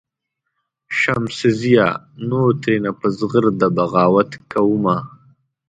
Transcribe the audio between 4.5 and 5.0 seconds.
کومه.